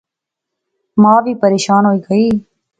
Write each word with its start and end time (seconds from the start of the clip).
ما 1.01 1.13
وی 1.23 1.33
پریشان 1.43 1.83
ہوئی 1.87 1.99
گئی 2.07 2.27